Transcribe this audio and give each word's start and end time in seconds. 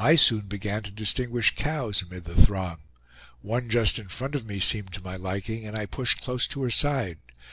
I 0.00 0.16
soon 0.16 0.48
began 0.48 0.82
to 0.82 0.90
distinguish 0.90 1.54
cows 1.54 2.02
amid 2.02 2.24
the 2.24 2.34
throng. 2.34 2.78
One 3.40 3.68
just 3.70 4.00
in 4.00 4.08
front 4.08 4.34
of 4.34 4.44
me 4.44 4.58
seemed 4.58 4.92
to 4.94 5.00
my 5.04 5.14
liking, 5.14 5.64
and 5.64 5.76
I 5.76 5.86
pushed 5.86 6.22
close 6.22 6.48
to 6.48 6.64
her 6.64 6.70
side. 6.70 7.18